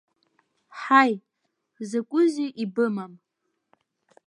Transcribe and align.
Ҳаи, 0.79 1.13
закәызеи 1.89 2.49
ибымам? 2.63 3.13